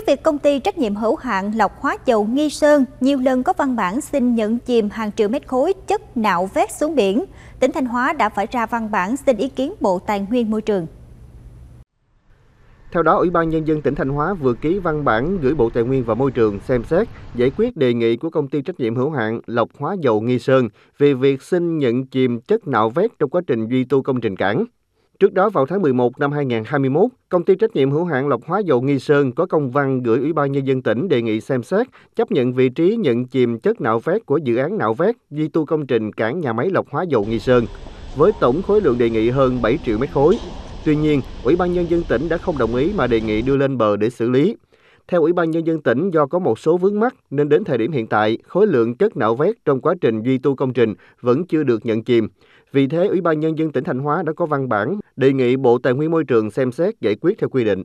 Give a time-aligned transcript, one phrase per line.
[0.00, 3.42] Trước việc công ty trách nhiệm hữu hạn lọc hóa dầu Nghi Sơn nhiều lần
[3.42, 7.24] có văn bản xin nhận chìm hàng triệu mét khối chất nạo vét xuống biển,
[7.60, 10.62] tỉnh Thanh Hóa đã phải ra văn bản xin ý kiến Bộ Tài nguyên Môi
[10.62, 10.86] trường.
[12.92, 15.70] Theo đó, Ủy ban Nhân dân tỉnh Thanh Hóa vừa ký văn bản gửi Bộ
[15.70, 18.80] Tài nguyên và Môi trường xem xét giải quyết đề nghị của công ty trách
[18.80, 22.90] nhiệm hữu hạn lọc hóa dầu Nghi Sơn về việc xin nhận chìm chất nạo
[22.90, 24.64] vét trong quá trình duy tu công trình cảng.
[25.20, 28.58] Trước đó vào tháng 11 năm 2021, công ty trách nhiệm hữu hạn lọc hóa
[28.58, 31.62] dầu Nghi Sơn có công văn gửi Ủy ban nhân dân tỉnh đề nghị xem
[31.62, 31.86] xét
[32.16, 35.48] chấp nhận vị trí nhận chìm chất nạo vét của dự án nạo vét di
[35.48, 37.66] tu công trình cảng nhà máy lọc hóa dầu Nghi Sơn
[38.16, 40.38] với tổng khối lượng đề nghị hơn 7 triệu mét khối.
[40.84, 43.56] Tuy nhiên, Ủy ban nhân dân tỉnh đã không đồng ý mà đề nghị đưa
[43.56, 44.56] lên bờ để xử lý.
[45.10, 47.78] Theo Ủy ban Nhân dân tỉnh, do có một số vướng mắc nên đến thời
[47.78, 50.94] điểm hiện tại, khối lượng chất nạo vét trong quá trình duy tu công trình
[51.20, 52.28] vẫn chưa được nhận chìm.
[52.72, 55.56] Vì thế, Ủy ban Nhân dân tỉnh Thanh Hóa đã có văn bản đề nghị
[55.56, 57.82] Bộ Tài nguyên Môi trường xem xét giải quyết theo quy định.